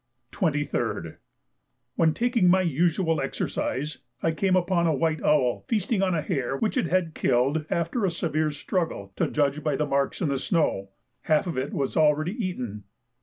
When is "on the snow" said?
10.19-10.89